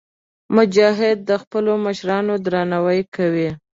مجاهد 0.55 1.17
د 1.29 1.31
خپلو 1.43 1.71
مشرانو 1.85 2.33
درناوی 2.45 3.01
کوي. 3.15 3.49